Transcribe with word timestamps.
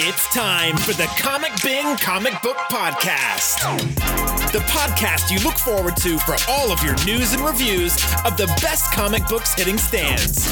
It's 0.00 0.32
time 0.32 0.76
for 0.76 0.92
the 0.92 1.06
Comic 1.18 1.50
Bin 1.62 1.96
Comic 1.96 2.40
Book 2.42 2.56
Podcast. 2.70 3.58
The 4.52 4.58
podcast 4.60 5.30
you 5.30 5.42
look 5.44 5.56
forward 5.58 5.96
to 5.98 6.18
for 6.18 6.36
all 6.48 6.70
of 6.70 6.82
your 6.82 6.94
news 7.04 7.32
and 7.32 7.42
reviews 7.42 7.94
of 8.24 8.36
the 8.36 8.46
best 8.62 8.92
comic 8.92 9.26
books 9.28 9.54
hitting 9.54 9.78
stands. 9.78 10.46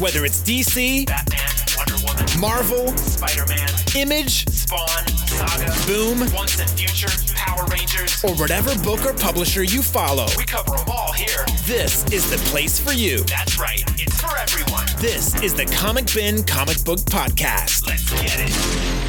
Whether 0.00 0.24
it's 0.24 0.40
DC, 0.40 1.06
Batman, 1.06 1.48
Wonder 1.76 2.06
Woman, 2.06 2.40
Marvel, 2.40 2.96
Spider-Man, 2.96 3.68
Image, 3.96 4.48
Spawn, 4.48 5.06
Saga, 5.26 5.72
Boom, 5.86 6.20
Once 6.32 6.58
and 6.58 6.70
Future, 6.70 7.08
Power 7.34 7.66
Rangers. 7.66 8.22
or 8.24 8.34
whatever 8.36 8.76
book 8.82 9.04
or 9.04 9.12
publisher 9.14 9.62
you 9.62 9.82
follow, 9.82 10.26
We 10.36 10.44
cover 10.44 10.76
them 10.76 10.88
all 10.88 11.12
here. 11.12 11.44
this 11.64 12.04
is 12.12 12.30
the 12.30 12.38
place 12.50 12.78
for 12.78 12.92
you. 12.92 13.18
That's 13.24 13.58
right. 13.58 13.84
For 14.18 14.36
everyone. 14.36 14.86
This 14.98 15.40
is 15.42 15.54
the 15.54 15.64
Comic 15.64 16.12
Bin 16.12 16.42
Comic 16.42 16.82
Book 16.84 16.98
Podcast. 16.98 17.86
Let's 17.86 18.10
get 18.20 18.40
it. 18.40 19.07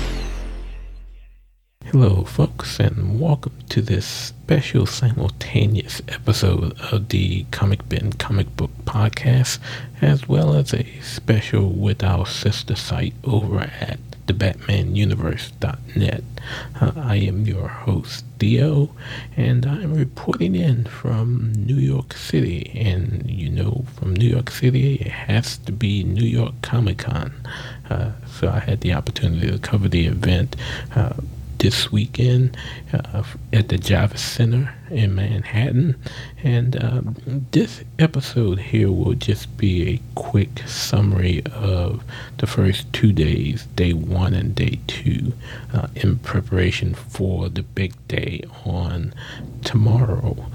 Hello, 1.91 2.23
folks, 2.23 2.79
and 2.79 3.20
welcome 3.20 3.57
to 3.70 3.81
this 3.81 4.05
special 4.05 4.85
simultaneous 4.85 6.03
episode 6.07 6.79
of 6.91 7.09
the 7.09 7.45
Comic 7.45 7.89
Bin 7.89 8.13
Comic 8.13 8.55
Book 8.55 8.70
Podcast, 8.85 9.57
as 9.99 10.29
well 10.29 10.53
as 10.53 10.71
a 10.71 10.85
special 11.02 11.71
with 11.71 12.03
our 12.03 12.27
sister 12.27 12.75
site 12.75 13.15
over 13.23 13.62
at 13.62 13.98
thebatmanuniverse.net. 14.27 16.23
Uh, 16.79 16.91
I 16.95 17.15
am 17.15 17.45
your 17.48 17.67
host, 17.67 18.23
Theo, 18.37 18.91
and 19.35 19.65
I'm 19.65 19.95
reporting 19.95 20.53
in 20.53 20.85
from 20.85 21.53
New 21.53 21.77
York 21.77 22.13
City. 22.13 22.71
And 22.76 23.27
you 23.27 23.49
know, 23.49 23.85
from 23.95 24.15
New 24.15 24.29
York 24.29 24.51
City, 24.51 24.98
it 24.98 25.07
has 25.07 25.57
to 25.57 25.71
be 25.71 26.03
New 26.03 26.27
York 26.27 26.53
Comic 26.62 26.99
Con. 26.99 27.34
Uh, 27.90 28.12
so 28.27 28.48
I 28.48 28.59
had 28.59 28.81
the 28.81 28.93
opportunity 28.93 29.49
to 29.49 29.57
cover 29.57 29.87
the 29.90 30.05
event. 30.05 30.55
Uh, 30.95 31.13
this 31.60 31.91
weekend 31.91 32.57
uh, 32.93 33.24
at 33.54 33.70
the 33.70 33.77
Javits 33.77 34.20
Center 34.20 34.74
in 34.90 35.13
Manhattan. 35.15 35.96
And 36.43 36.82
um, 36.84 37.46
this 37.51 37.84
episode 37.99 38.60
here 38.60 38.91
will 38.91 39.13
just 39.13 39.55
be 39.57 39.90
a 39.90 40.01
quick 40.16 40.63
summary 40.66 41.43
of 41.54 42.04
the 42.38 42.48
first 42.48 42.91
two 42.93 43.12
days, 43.12 43.68
day 43.76 43.93
one 43.93 44.34
and 44.34 44.55
day 44.55 44.79
two, 44.88 45.34
uh, 45.74 45.88
in 45.96 46.18
preparation 46.20 46.93
for 46.93 47.49
the 47.49 47.63
big 47.63 47.94
day 48.07 48.44
on 48.66 49.13
tomorrow. 49.63 50.46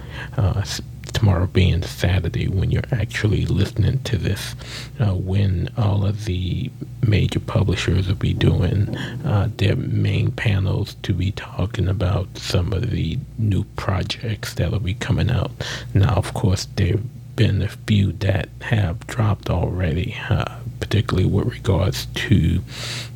Tomorrow 1.24 1.46
being 1.46 1.80
Saturday 1.80 2.48
when 2.48 2.70
you're 2.70 2.82
actually 2.92 3.46
listening 3.46 4.00
to 4.00 4.18
this, 4.18 4.54
uh, 5.00 5.14
when 5.14 5.70
all 5.74 6.04
of 6.04 6.26
the 6.26 6.70
major 7.00 7.40
publishers 7.40 8.08
will 8.08 8.14
be 8.14 8.34
doing 8.34 8.94
uh, 9.24 9.48
their 9.56 9.74
main 9.74 10.32
panels 10.32 10.96
to 11.02 11.14
be 11.14 11.32
talking 11.32 11.88
about 11.88 12.36
some 12.36 12.74
of 12.74 12.90
the 12.90 13.18
new 13.38 13.64
projects 13.74 14.52
that'll 14.52 14.80
be 14.80 14.92
coming 14.92 15.30
out. 15.30 15.50
Now, 15.94 16.12
of 16.16 16.34
course, 16.34 16.68
there 16.76 16.98
been 17.36 17.62
a 17.62 17.68
few 17.68 18.12
that 18.12 18.48
have 18.62 19.06
dropped 19.06 19.50
already, 19.50 20.16
uh, 20.28 20.58
particularly 20.80 21.28
with 21.28 21.46
regards 21.46 22.06
to 22.06 22.60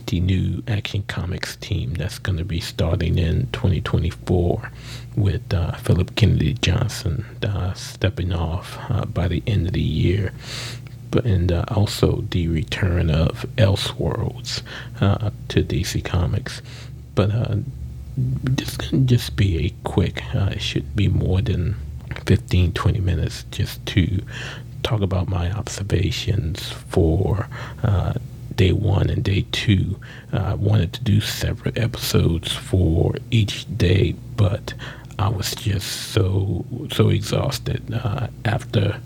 the 0.06 0.20
new 0.20 0.62
Action 0.66 1.02
Comics 1.06 1.56
team 1.56 1.94
that's 1.94 2.18
going 2.18 2.38
to 2.38 2.44
be 2.44 2.60
starting 2.60 3.18
in 3.18 3.46
2024 3.52 4.70
with 5.16 5.52
uh, 5.52 5.72
Philip 5.72 6.14
Kennedy 6.16 6.54
Johnson 6.54 7.24
uh, 7.42 7.74
stepping 7.74 8.32
off 8.32 8.78
uh, 8.90 9.04
by 9.04 9.28
the 9.28 9.42
end 9.46 9.66
of 9.66 9.72
the 9.72 9.80
year. 9.80 10.32
But, 11.10 11.24
and 11.24 11.50
uh, 11.50 11.64
also 11.68 12.24
the 12.30 12.48
return 12.48 13.10
of 13.10 13.46
Elseworlds 13.56 14.62
uh, 15.00 15.30
to 15.48 15.62
DC 15.62 16.04
Comics. 16.04 16.60
But 17.14 17.30
this 18.16 18.76
can 18.76 19.06
just 19.06 19.36
be 19.36 19.66
a 19.66 19.88
quick, 19.88 20.22
it 20.34 20.60
should 20.60 20.94
be 20.94 21.08
more 21.08 21.40
than 21.40 21.76
15 22.28 22.72
20 22.74 23.00
minutes 23.00 23.44
just 23.50 23.84
to 23.86 24.20
talk 24.82 25.00
about 25.00 25.28
my 25.28 25.50
observations 25.50 26.70
for 26.70 27.48
uh, 27.82 28.12
day 28.54 28.72
one 28.72 29.08
and 29.08 29.24
day 29.24 29.46
two. 29.50 29.98
Uh, 30.30 30.38
I 30.38 30.54
wanted 30.54 30.92
to 30.92 31.02
do 31.02 31.22
separate 31.22 31.78
episodes 31.78 32.52
for 32.52 33.14
each 33.30 33.64
day, 33.78 34.14
but 34.36 34.74
I 35.18 35.30
was 35.30 35.54
just 35.54 36.12
so 36.12 36.66
so 36.92 37.08
exhausted 37.08 37.82
uh, 37.94 38.26
after 38.44 39.00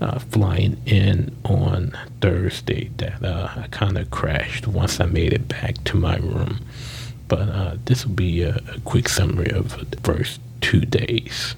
uh, 0.00 0.20
flying 0.20 0.80
in 0.86 1.36
on 1.44 1.98
Thursday 2.20 2.92
that 2.98 3.24
uh, 3.24 3.48
I 3.56 3.66
kind 3.72 3.98
of 3.98 4.12
crashed 4.12 4.68
once 4.68 5.00
I 5.00 5.06
made 5.06 5.32
it 5.32 5.48
back 5.48 5.82
to 5.84 5.96
my 5.96 6.16
room. 6.18 6.64
But 7.26 7.48
uh, 7.48 7.76
this 7.86 8.06
will 8.06 8.14
be 8.14 8.42
a, 8.42 8.54
a 8.54 8.78
quick 8.84 9.08
summary 9.08 9.50
of 9.50 9.90
the 9.90 10.00
first 10.02 10.40
two 10.60 10.82
days. 10.82 11.56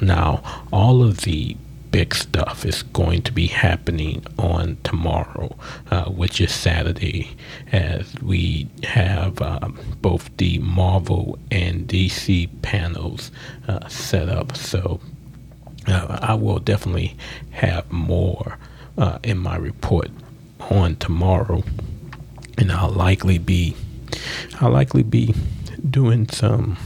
Now, 0.00 0.42
all 0.72 1.02
of 1.02 1.18
the 1.22 1.56
big 1.94 2.12
stuff 2.12 2.64
is 2.64 2.82
going 2.82 3.22
to 3.22 3.30
be 3.30 3.46
happening 3.46 4.26
on 4.36 4.76
tomorrow, 4.82 5.56
uh, 5.92 6.06
which 6.06 6.40
is 6.40 6.52
Saturday, 6.52 7.36
as 7.70 8.12
we 8.20 8.68
have 8.82 9.40
um, 9.40 9.78
both 10.02 10.36
the 10.38 10.58
Marvel 10.58 11.38
and 11.52 11.86
DC 11.86 12.48
panels 12.62 13.30
uh, 13.68 13.86
set 13.86 14.28
up. 14.28 14.56
So 14.56 14.98
uh, 15.86 16.18
I 16.20 16.34
will 16.34 16.58
definitely 16.58 17.16
have 17.52 17.90
more 17.92 18.58
uh, 18.98 19.20
in 19.22 19.38
my 19.38 19.56
report 19.56 20.10
on 20.70 20.96
tomorrow, 20.96 21.62
and 22.58 22.72
I'll 22.72 22.90
likely 22.90 23.38
be 23.38 23.76
I'll 24.60 24.70
likely 24.70 25.04
be 25.04 25.32
doing 25.88 26.28
some 26.28 26.76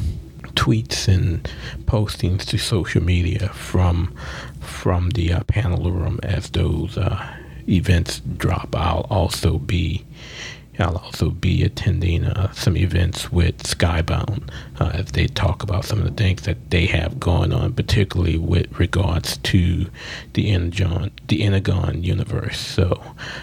tweets 0.58 1.06
and 1.06 1.48
postings 1.84 2.44
to 2.44 2.58
social 2.58 3.00
media 3.00 3.48
from 3.50 4.12
from 4.60 5.10
the 5.10 5.32
uh, 5.32 5.44
panel 5.44 5.92
room 5.92 6.19
as 6.24 6.50
those 6.50 6.98
uh, 6.98 7.24
events 7.69 8.20
drop. 8.36 8.74
I'll 8.74 9.06
also 9.08 9.58
be 9.58 10.04
I'll 10.80 10.97
also 10.97 11.30
be 11.30 11.62
attending 11.62 12.24
uh, 12.24 12.52
some 12.52 12.76
events 12.76 13.30
with 13.30 13.62
Skybound 13.62 14.50
uh, 14.80 14.91
as 14.94 15.12
they 15.12 15.28
talk 15.28 15.62
about 15.62 15.84
some 15.84 16.00
of 16.00 16.04
the 16.04 16.22
things 16.22 16.42
that 16.42 16.70
they 16.70 16.86
have 16.86 17.20
going 17.20 17.52
on, 17.52 17.72
particularly 17.72 18.38
with 18.38 18.78
regards 18.78 19.38
to 19.38 19.86
the 20.34 20.50
Energon, 20.50 21.10
the 21.28 21.42
Energon 21.42 22.02
universe. 22.02 22.58
So 22.58 23.00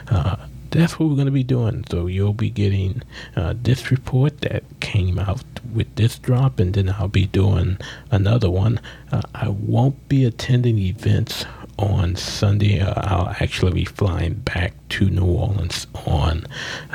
uh, 0.10 0.36
that's 0.76 1.00
what 1.00 1.10
we're 1.10 1.16
going 1.16 1.26
to 1.26 1.32
be 1.32 1.44
doing. 1.44 1.86
So 1.90 2.08
you'll 2.08 2.34
be 2.34 2.50
getting 2.50 3.02
uh, 3.36 3.54
this 3.56 3.92
report 3.92 4.42
that 4.42 4.64
came 4.80 5.20
out 5.20 5.44
with 5.74 5.94
this 5.96 6.18
drop, 6.20 6.60
and 6.60 6.74
then 6.74 6.90
I'll 6.90 7.08
be 7.08 7.26
doing 7.26 7.78
another 8.12 8.50
one. 8.50 8.80
Uh, 9.12 9.22
I 9.34 9.50
won't 9.50 10.08
be 10.10 10.26
attending 10.26 10.78
events 10.78 11.46
on 11.78 12.16
Sunday. 12.16 12.80
Uh, 12.80 12.94
I'll 12.98 13.36
actually 13.40 13.74
be 13.74 13.86
flying 13.86 14.36
back 14.36 14.74
to 14.90 15.10
New 15.10 15.26
Orleans 15.26 15.88
on 16.06 16.46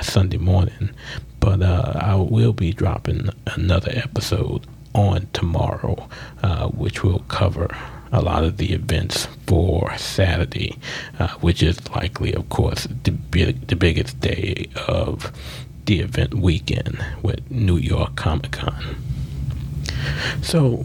Sunday 0.00 0.38
morning, 0.38 0.90
but 1.40 1.62
uh, 1.62 1.92
I 1.96 2.14
will 2.16 2.52
be 2.52 2.72
dropping 2.72 3.30
another 3.46 3.92
episode 3.94 4.66
on 4.94 5.28
tomorrow, 5.32 6.08
uh, 6.42 6.68
which 6.68 7.02
will 7.02 7.20
cover 7.28 7.76
a 8.12 8.20
lot 8.20 8.44
of 8.44 8.56
the 8.56 8.72
events 8.72 9.26
for 9.46 9.96
Saturday, 9.96 10.76
uh, 11.18 11.28
which 11.40 11.62
is 11.62 11.88
likely, 11.90 12.32
of 12.34 12.48
course, 12.48 12.86
the 13.04 13.12
big, 13.12 13.66
the 13.68 13.76
biggest 13.76 14.20
day 14.20 14.68
of 14.88 15.32
the 15.86 16.00
event 16.00 16.34
weekend 16.34 17.04
with 17.22 17.48
New 17.50 17.76
York 17.76 18.16
Comic 18.16 18.52
Con. 18.52 18.96
So, 20.42 20.84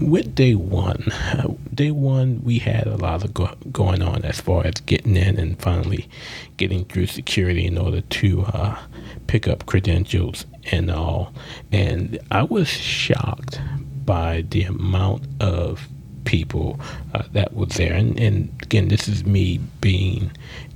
with 0.00 0.34
day 0.34 0.54
one, 0.54 1.02
uh, 1.12 1.48
day 1.74 1.90
one, 1.90 2.40
we 2.42 2.58
had 2.58 2.86
a 2.86 2.96
lot 2.96 3.24
of 3.24 3.34
go- 3.34 3.56
going 3.70 4.02
on 4.02 4.24
as 4.24 4.40
far 4.40 4.66
as 4.66 4.74
getting 4.86 5.16
in 5.16 5.38
and 5.38 5.60
finally 5.60 6.08
getting 6.56 6.84
through 6.86 7.06
security 7.06 7.66
in 7.66 7.76
order 7.76 8.00
to 8.00 8.42
uh, 8.42 8.78
pick 9.26 9.46
up 9.46 9.66
credentials 9.66 10.46
and 10.72 10.90
all. 10.90 11.32
And 11.72 12.18
I 12.30 12.42
was 12.42 12.68
shocked 12.68 13.60
by 14.04 14.44
the 14.48 14.62
amount 14.62 15.24
of 15.40 15.86
people 16.28 16.78
uh, 17.14 17.22
that 17.32 17.54
was 17.54 17.70
there. 17.70 17.94
And, 17.94 18.20
and 18.20 18.50
again, 18.62 18.88
this 18.88 19.08
is 19.08 19.24
me 19.24 19.60
being 19.80 20.30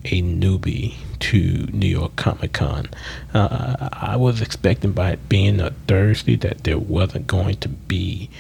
a 0.06 0.22
newbie 0.22 0.94
to 1.20 1.69
New 1.72 1.87
York 1.87 2.16
Comic 2.16 2.54
Con. 2.54 2.88
Uh, 3.34 3.90
I 3.93 4.16
was 4.16 4.40
expecting 4.40 4.93
by 4.93 5.10
it 5.10 5.28
being 5.28 5.60
a 5.60 5.72
Thursday 5.87 6.37
that 6.37 6.64
there 6.64 6.78
wasn't 6.78 7.26
going 7.26 7.58
to 7.58 7.69
be 7.69 8.31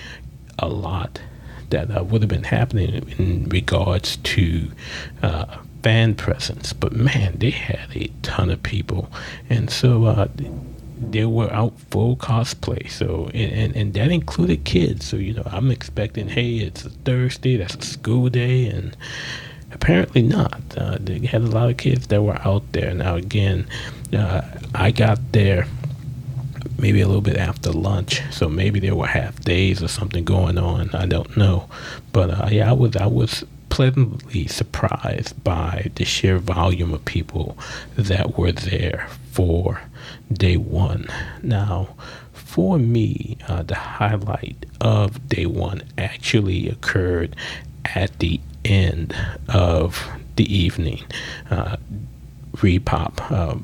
a 0.58 0.68
lot 0.68 1.20
that 1.68 1.94
uh, 1.94 2.02
would 2.02 2.22
have 2.22 2.30
been 2.30 2.44
happening 2.44 3.06
in 3.18 3.46
regards 3.50 4.16
to 4.16 4.72
uh, 5.22 5.58
fan 5.82 6.14
presence. 6.14 6.72
But 6.72 6.92
man, 6.92 7.34
they 7.36 7.50
had 7.50 7.94
a 7.94 8.10
ton 8.22 8.48
of 8.48 8.62
people. 8.62 9.10
And 9.50 9.68
so 9.68 10.06
uh, 10.06 10.28
they 11.10 11.24
were 11.24 11.52
out 11.52 11.78
full 11.90 12.16
cosplay. 12.16 12.90
So 12.90 13.30
and, 13.34 13.52
and, 13.52 13.76
and 13.76 13.94
that 13.94 14.10
included 14.10 14.64
kids. 14.64 15.06
So 15.06 15.16
you 15.16 15.34
know, 15.34 15.42
I'm 15.46 15.70
expecting, 15.70 16.28
hey, 16.28 16.56
it's 16.56 16.84
a 16.84 16.90
Thursday, 16.90 17.56
that's 17.56 17.74
a 17.74 17.82
school 17.82 18.28
day, 18.28 18.66
and 18.66 18.96
apparently 19.72 20.22
not. 20.22 20.60
Uh, 20.76 20.98
they 21.00 21.18
had 21.20 21.42
a 21.42 21.46
lot 21.46 21.70
of 21.70 21.76
kids 21.76 22.06
that 22.08 22.22
were 22.22 22.38
out 22.46 22.72
there. 22.72 22.94
Now, 22.94 23.16
again, 23.16 23.66
uh, 24.12 24.42
I 24.74 24.90
got 24.90 25.18
there 25.32 25.66
maybe 26.78 27.00
a 27.00 27.06
little 27.06 27.22
bit 27.22 27.36
after 27.36 27.70
lunch, 27.70 28.22
so 28.30 28.48
maybe 28.48 28.80
there 28.80 28.94
were 28.94 29.06
half 29.06 29.40
days 29.40 29.82
or 29.82 29.88
something 29.88 30.24
going 30.24 30.58
on. 30.58 30.90
I 30.94 31.06
don't 31.06 31.36
know, 31.36 31.68
but 32.12 32.30
uh, 32.30 32.48
yeah, 32.50 32.70
I 32.70 32.72
was 32.72 32.96
I 32.96 33.06
was 33.06 33.44
pleasantly 33.72 34.46
surprised 34.46 35.42
by 35.42 35.90
the 35.94 36.04
sheer 36.04 36.36
volume 36.36 36.92
of 36.92 37.02
people 37.06 37.56
that 37.96 38.36
were 38.36 38.52
there 38.52 39.08
for 39.30 39.80
day 40.30 40.58
one. 40.58 41.06
Now, 41.42 41.96
for 42.34 42.78
me, 42.78 43.38
uh, 43.48 43.62
the 43.62 43.74
highlight 43.74 44.66
of 44.82 45.26
day 45.26 45.46
one 45.46 45.82
actually 45.96 46.68
occurred 46.68 47.34
at 47.86 48.18
the 48.18 48.42
end 48.62 49.16
of 49.48 50.06
the 50.36 50.54
evening. 50.54 51.02
Uh, 51.50 51.78
ReedPop, 52.56 53.30
uh, 53.32 53.54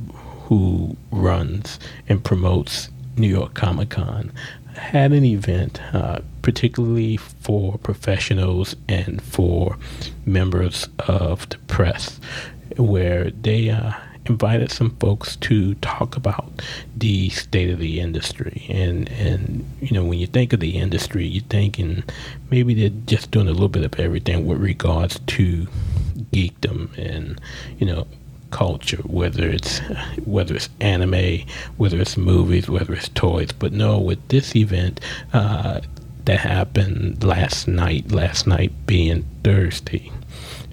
who 0.47 0.97
runs 1.13 1.79
and 2.09 2.25
promotes 2.25 2.89
New 3.19 3.29
York 3.29 3.53
Comic 3.53 3.91
Con, 3.91 4.33
had 4.75 5.13
an 5.13 5.27
event, 5.27 5.83
uh, 5.93 6.21
particularly 6.49 7.19
for 7.19 7.77
professionals 7.77 8.75
and 8.89 9.21
for 9.21 9.77
members 10.25 10.89
of 11.01 11.47
the 11.51 11.59
press, 11.67 12.19
where 12.79 13.31
they 13.33 13.69
uh, 13.69 13.93
invited 14.25 14.71
some 14.71 14.97
folks 14.97 15.37
to 15.37 15.75
talk 15.75 16.17
about 16.17 16.51
the 16.97 17.29
state 17.29 17.69
of 17.69 17.79
the 17.79 18.01
industry. 18.01 18.65
And, 18.71 19.11
and 19.11 19.63
you 19.83 19.93
know, 19.93 20.03
when 20.03 20.19
you 20.19 20.27
think 20.27 20.55
of 20.55 20.61
the 20.61 20.79
industry, 20.79 21.27
you're 21.27 21.45
thinking 21.51 22.03
maybe 22.51 22.73
they're 22.73 23.03
just 23.05 23.31
doing 23.31 23.47
a 23.47 23.53
little 23.53 23.69
bit 23.69 23.85
of 23.85 24.01
everything 24.01 24.47
with 24.47 24.59
regards 24.59 25.19
to 25.19 25.67
geekdom 26.33 26.97
and, 26.97 27.39
you 27.79 27.87
know, 27.87 28.07
culture, 28.51 29.03
whether 29.03 29.47
it's 29.51 29.81
whether 30.25 30.55
it's 30.55 30.71
anime, 30.81 31.47
whether 31.77 32.01
it's 32.01 32.17
movies, 32.17 32.71
whether 32.71 32.95
it's 32.95 33.11
toys. 33.11 33.53
But 33.53 33.75
no, 33.75 33.99
with 33.99 34.27
this 34.29 34.57
event 34.57 34.99
uh, 35.35 35.83
that 36.29 36.41
happened 36.41 37.25
last 37.25 37.67
night, 37.67 38.13
last 38.13 38.47
night 38.47 38.71
being 38.85 39.25
Thursday, 39.43 40.13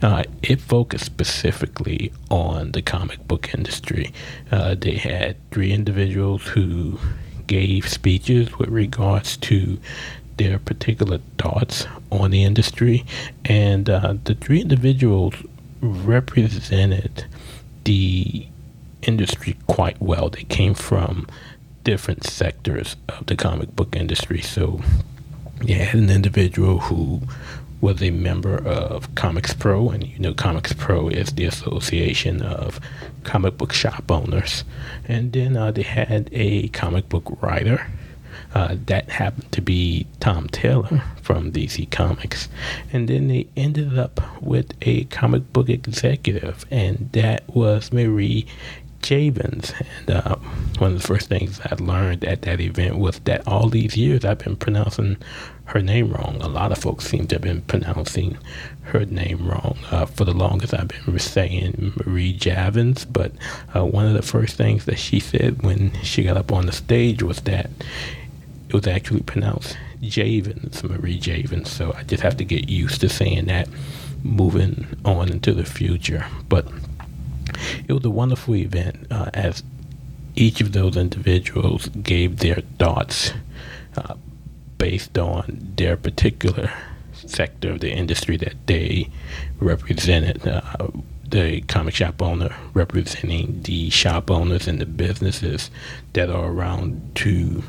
uh, 0.01 0.21
it 0.43 0.59
focused 0.59 1.05
specifically 1.05 2.11
on 2.29 2.73
the 2.73 2.81
comic 2.81 3.25
book 3.25 3.53
industry. 3.53 4.11
Uh, 4.51 4.75
they 4.75 4.95
had 4.95 5.37
three 5.51 5.71
individuals 5.71 6.43
who 6.47 6.99
gave 7.47 7.87
speeches 7.87 8.59
with 8.59 8.67
regards 8.67 9.37
to 9.37 9.79
their 10.35 10.59
particular 10.59 11.19
thoughts 11.37 11.87
on 12.11 12.31
the 12.31 12.43
industry, 12.43 13.05
and 13.45 13.89
uh, 13.89 14.13
the 14.25 14.35
three 14.35 14.59
individuals 14.59 15.35
represented 15.79 17.23
the 17.85 18.45
industry 19.03 19.55
quite 19.67 20.01
well. 20.01 20.29
They 20.29 20.43
came 20.43 20.73
from 20.73 21.27
different 21.85 22.25
sectors 22.25 22.97
of 23.07 23.27
the 23.27 23.37
comic 23.37 23.73
book 23.73 23.95
industry. 23.95 24.41
So 24.41 24.81
you 25.63 25.75
had 25.75 25.95
an 25.95 26.09
individual 26.09 26.79
who 26.79 27.21
was 27.81 28.01
a 28.01 28.09
member 28.09 28.57
of 28.65 29.13
Comics 29.15 29.53
Pro, 29.53 29.89
and 29.89 30.07
you 30.07 30.19
know 30.19 30.33
Comics 30.33 30.73
Pro 30.73 31.07
is 31.07 31.33
the 31.33 31.45
association 31.45 32.41
of 32.41 32.79
comic 33.23 33.57
book 33.57 33.73
shop 33.73 34.09
owners. 34.09 34.63
And 35.07 35.33
then 35.33 35.55
uh, 35.57 35.71
they 35.71 35.83
had 35.83 36.29
a 36.31 36.69
comic 36.69 37.09
book 37.09 37.41
writer 37.41 37.85
uh, 38.53 38.75
that 38.85 39.09
happened 39.09 39.51
to 39.51 39.61
be 39.61 40.07
Tom 40.19 40.47
Taylor 40.47 41.03
from 41.21 41.51
DC 41.51 41.91
Comics. 41.91 42.47
And 42.93 43.07
then 43.07 43.27
they 43.27 43.47
ended 43.57 43.99
up 43.99 44.41
with 44.41 44.73
a 44.81 45.03
comic 45.05 45.51
book 45.51 45.69
executive, 45.69 46.65
and 46.71 47.09
that 47.11 47.47
was 47.53 47.91
Marie 47.91 48.47
Javins. 49.01 49.73
And 50.07 50.17
uh, 50.17 50.35
one 50.79 50.93
of 50.93 51.01
the 51.01 51.07
first 51.07 51.29
things 51.29 51.59
I 51.63 51.75
learned 51.75 52.23
at 52.25 52.41
that 52.43 52.59
event 52.59 52.97
was 52.97 53.19
that 53.19 53.47
all 53.47 53.69
these 53.69 53.95
years 53.95 54.25
I've 54.25 54.39
been 54.39 54.55
pronouncing 54.55 55.17
her 55.65 55.81
name 55.81 56.11
wrong. 56.11 56.37
A 56.41 56.47
lot 56.47 56.71
of 56.71 56.77
folks 56.77 57.05
seem 57.05 57.27
to 57.27 57.35
have 57.35 57.41
been 57.41 57.61
pronouncing 57.61 58.37
her 58.83 59.05
name 59.05 59.47
wrong. 59.47 59.77
Uh, 59.91 60.05
for 60.05 60.25
the 60.25 60.33
longest, 60.33 60.73
I've 60.73 60.87
been 60.87 61.19
saying 61.19 61.93
Marie 62.05 62.33
Javins, 62.33 63.05
but 63.05 63.31
uh, 63.75 63.85
one 63.85 64.05
of 64.05 64.13
the 64.13 64.21
first 64.21 64.57
things 64.57 64.85
that 64.85 64.99
she 64.99 65.19
said 65.19 65.63
when 65.63 65.91
she 66.03 66.23
got 66.23 66.37
up 66.37 66.51
on 66.51 66.67
the 66.67 66.71
stage 66.71 67.23
was 67.23 67.41
that 67.41 67.69
it 68.69 68.73
was 68.73 68.87
actually 68.87 69.21
pronounced 69.21 69.77
Javins, 70.01 70.83
Marie 70.83 71.19
Javins. 71.19 71.71
So 71.71 71.93
I 71.93 72.03
just 72.03 72.23
have 72.23 72.37
to 72.37 72.45
get 72.45 72.69
used 72.69 73.01
to 73.01 73.09
saying 73.09 73.45
that 73.45 73.67
moving 74.23 74.87
on 75.03 75.29
into 75.29 75.53
the 75.53 75.65
future. 75.65 76.25
But 76.49 76.67
it 77.87 77.93
was 77.93 78.05
a 78.05 78.09
wonderful 78.09 78.55
event 78.55 79.07
uh, 79.11 79.29
as 79.33 79.63
each 80.35 80.61
of 80.61 80.73
those 80.73 80.97
individuals 80.97 81.87
gave 81.89 82.39
their 82.39 82.61
thoughts 82.77 83.31
uh, 83.97 84.15
based 84.77 85.17
on 85.17 85.73
their 85.77 85.95
particular 85.95 86.71
sector 87.13 87.71
of 87.71 87.79
the 87.79 87.91
industry 87.91 88.37
that 88.37 88.55
they 88.67 89.09
represented. 89.59 90.45
Uh, 90.47 90.87
the 91.27 91.61
comic 91.61 91.95
shop 91.95 92.21
owner 92.21 92.55
representing 92.73 93.61
the 93.63 93.89
shop 93.89 94.29
owners 94.29 94.67
and 94.67 94.79
the 94.79 94.85
businesses 94.85 95.71
that 96.13 96.29
are 96.29 96.51
around 96.51 97.15
to 97.15 97.63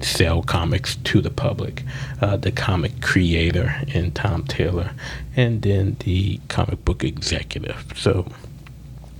sell 0.00 0.42
comics 0.42 0.96
to 0.96 1.20
the 1.20 1.30
public, 1.30 1.82
uh, 2.20 2.36
the 2.36 2.52
comic 2.52 3.00
creator 3.00 3.74
in 3.88 4.12
Tom 4.12 4.44
Taylor, 4.44 4.92
and 5.34 5.62
then 5.62 5.96
the 6.00 6.38
comic 6.48 6.84
book 6.84 7.02
executive. 7.02 7.92
So 7.96 8.26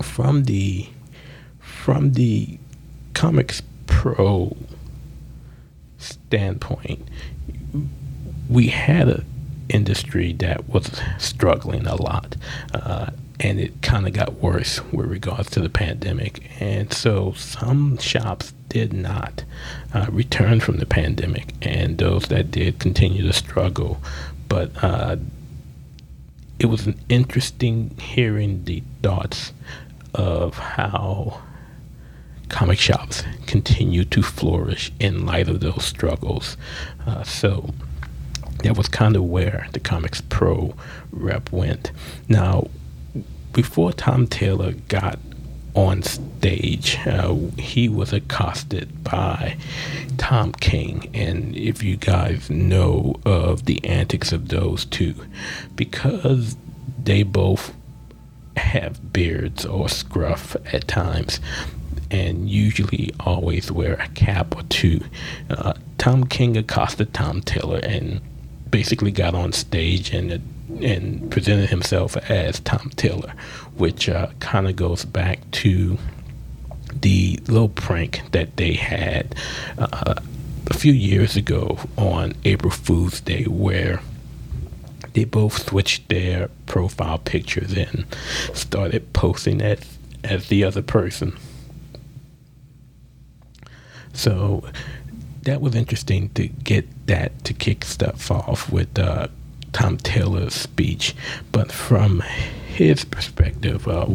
from 0.03 0.45
the 0.45 0.89
from 1.61 2.13
the 2.13 2.59
comics 3.15 3.63
pro 3.87 4.57
standpoint, 5.99 7.07
we 8.49 8.69
had 8.69 9.09
an 9.09 9.25
industry 9.69 10.33
that 10.35 10.69
was 10.69 11.01
struggling 11.19 11.87
a 11.87 11.95
lot. 11.95 12.37
Uh, 12.73 13.11
and 13.41 13.59
it 13.59 13.81
kind 13.81 14.07
of 14.07 14.13
got 14.13 14.35
worse 14.35 14.83
with 14.93 15.07
regards 15.07 15.49
to 15.51 15.61
the 15.61 15.71
pandemic. 15.71 16.51
And 16.61 16.93
so 16.93 17.33
some 17.33 17.97
shops 17.97 18.53
did 18.69 18.93
not 18.93 19.45
uh, 19.95 20.07
return 20.11 20.61
from 20.61 20.77
the 20.77 20.87
pandemic, 20.87 21.55
and 21.63 21.97
those 21.97 22.29
that 22.29 22.51
did 22.51 22.79
continue 22.79 23.23
to 23.27 23.33
struggle. 23.33 24.01
But 24.49 24.71
uh, 24.83 25.17
it 26.59 26.67
was 26.67 26.87
an 26.87 27.01
interesting 27.09 27.97
hearing 27.99 28.65
the 28.65 28.83
thoughts 29.03 29.53
of 30.15 30.59
how 30.59 31.41
comic 32.49 32.79
shops 32.79 33.23
continue 33.47 34.05
to 34.05 34.23
flourish 34.23 34.93
in 34.99 35.25
light 35.25 35.49
of 35.49 35.61
those 35.61 35.85
struggles. 35.85 36.57
Uh, 37.07 37.23
so 37.23 37.73
that 38.63 38.77
was 38.77 38.89
kind 38.89 39.17
of 39.17 39.25
where 39.25 39.69
the 39.73 39.81
Comics 39.81 40.21
Pro 40.21 40.75
rep 41.11 41.51
went. 41.53 41.93
Now, 42.29 42.69
before 43.53 43.93
Tom 43.93 44.27
Taylor 44.27 44.73
got 44.89 45.19
on 45.75 46.03
stage, 46.03 46.99
uh, 47.07 47.35
he 47.57 47.89
was 47.89 48.13
accosted 48.13 49.05
by 49.05 49.57
Tom 50.19 50.53
King. 50.53 51.09
And 51.15 51.57
if 51.57 51.83
you 51.83 51.97
guys 51.97 52.51
know 52.51 53.19
of 53.25 53.65
the 53.65 53.85
antics 53.85 54.33
of 54.33 54.49
those 54.49 54.85
two, 54.85 55.15
because 55.77 56.57
they 57.03 57.23
both 57.23 57.73
have 58.57 59.13
beards 59.13 59.65
or 59.65 59.89
scruff 59.89 60.57
at 60.73 60.89
times, 60.89 61.41
and 62.11 62.49
usually 62.49 63.11
always 63.21 63.71
wear 63.71 63.95
a 63.95 64.09
cap 64.09 64.57
or 64.57 64.63
two, 64.65 65.01
uh, 65.51 65.75
Tom 65.99 66.25
King 66.25 66.57
accosted 66.57 67.13
Tom 67.15 67.41
Taylor 67.43 67.81
and 67.83 68.21
basically 68.71 69.11
got 69.11 69.35
on 69.35 69.53
stage 69.53 70.13
and 70.13 70.43
and 70.83 71.31
presented 71.31 71.69
himself 71.69 72.17
as 72.31 72.61
Tom 72.61 72.91
Taylor, 72.97 73.35
which 73.77 74.09
uh, 74.09 74.29
kind 74.39 74.69
of 74.69 74.77
goes 74.77 75.05
back 75.05 75.39
to 75.51 75.99
the 76.95 77.41
little 77.49 77.69
prank 77.69 78.23
that 78.33 78.57
they 78.57 78.75
had 78.75 79.35
uh, 79.79 80.15
a 80.69 80.75
few 80.75 80.93
years 80.93 81.37
ago 81.37 81.79
on 81.97 82.35
April 82.45 82.71
Fool's 82.71 83.21
Day, 83.21 83.45
where 83.45 84.01
they 85.15 85.25
both 85.25 85.69
switched 85.69 86.09
their 86.09 86.49
profile 86.67 87.19
pictures 87.19 87.77
and 87.77 88.07
started 88.55 89.13
posting 89.13 89.61
as 89.61 89.81
as 90.23 90.49
the 90.49 90.65
other 90.65 90.83
person. 90.83 91.37
So 94.13 94.65
that 95.43 95.61
was 95.61 95.75
interesting 95.75 96.29
to 96.31 96.49
get 96.49 96.87
that 97.07 97.45
to 97.45 97.55
kick 97.55 97.85
stuff 97.85 98.31
off 98.31 98.71
with 98.71 98.99
uh, 98.99 99.29
Tom 99.73 99.97
Taylor's 99.97 100.55
speech, 100.55 101.15
but 101.53 101.73
from 101.73 102.21
his 102.69 103.05
perspective, 103.05 103.87
uh, 103.89 104.07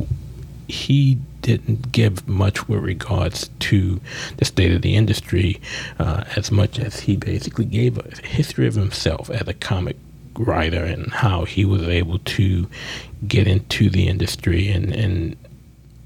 he 0.68 1.16
didn't 1.42 1.92
give 1.92 2.28
much 2.28 2.68
with 2.68 2.84
regards 2.84 3.50
to 3.60 4.02
the 4.38 4.46
state 4.46 4.72
of 4.72 4.82
the 4.82 4.96
industry 4.96 5.62
uh, 6.00 6.24
as 6.36 6.52
much 6.52 6.80
as 6.80 7.02
he 7.02 7.16
basically 7.16 7.66
gave 7.66 7.98
a 7.98 8.28
history 8.28 8.68
of 8.68 8.74
himself 8.74 9.30
as 9.30 9.48
a 9.48 9.54
comic 9.54 9.96
writer 10.38 10.84
and 10.84 11.12
how 11.12 11.46
he 11.46 11.66
was 11.66 11.84
able 11.84 12.20
to 12.20 12.70
get 13.28 13.48
into 13.48 13.90
the 13.90 14.08
industry 14.08 14.70
and, 14.70 14.94
and 14.94 15.36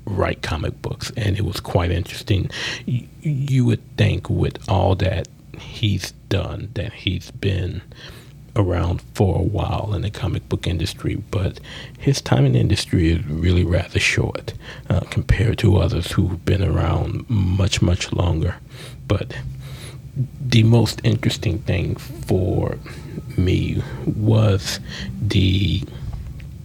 write 0.06 0.42
comic 0.42 0.82
books. 0.82 1.12
And 1.18 1.38
it 1.38 1.46
was 1.46 1.60
quite 1.60 1.92
interesting. 1.92 2.50
You, 2.86 3.08
you 3.22 3.66
would 3.66 3.82
think, 3.98 4.30
with 4.30 4.58
all 4.70 4.96
that 4.96 5.28
he's 5.60 6.12
done, 6.30 6.70
that 6.76 6.94
he's 6.94 7.32
been 7.32 7.82
around 8.56 9.02
for 9.14 9.40
a 9.40 9.44
while 9.44 9.94
in 9.94 10.02
the 10.02 10.10
comic 10.10 10.48
book 10.50 10.68
industry, 10.68 11.16
but 11.32 11.60
his 11.98 12.22
time 12.22 12.46
in 12.46 12.54
the 12.54 12.60
industry 12.60 13.12
is 13.12 13.26
really 13.26 13.64
rather 13.64 14.00
short 14.00 14.54
uh, 14.90 15.02
compared 15.12 15.58
to 15.60 15.78
others 15.78 16.12
who've 16.12 16.44
been 16.46 16.64
around 16.64 17.30
much, 17.30 17.82
much 17.82 18.12
longer. 18.12 18.56
But 19.08 19.36
the 20.42 20.64
most 20.64 21.00
interesting 21.04 21.60
thing 21.60 21.96
for 21.96 22.78
me 23.46 23.82
was 24.06 24.80
the 25.22 25.84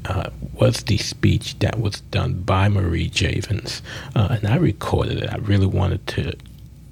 uh, 0.04 0.28
was 0.52 0.84
the 0.84 0.98
speech 0.98 1.58
that 1.60 1.80
was 1.80 2.00
done 2.02 2.34
by 2.42 2.68
Marie 2.68 3.08
Javins, 3.08 3.80
uh, 4.14 4.28
and 4.32 4.46
I 4.46 4.56
recorded 4.56 5.18
it. 5.22 5.32
I 5.32 5.38
really 5.38 5.66
wanted 5.66 6.06
to 6.08 6.34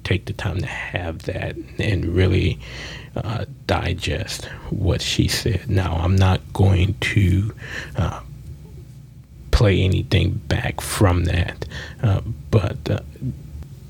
take 0.03 0.25
the 0.25 0.33
time 0.33 0.59
to 0.59 0.65
have 0.65 1.23
that 1.23 1.55
and 1.79 2.05
really 2.05 2.59
uh, 3.15 3.45
digest 3.67 4.45
what 4.69 5.01
she 5.01 5.27
said. 5.27 5.69
Now, 5.69 5.95
I'm 5.95 6.15
not 6.15 6.41
going 6.53 6.95
to 6.95 7.53
uh, 7.95 8.21
play 9.51 9.81
anything 9.81 10.41
back 10.47 10.81
from 10.81 11.25
that, 11.25 11.65
uh, 12.01 12.21
but 12.51 12.89
uh, 12.89 12.99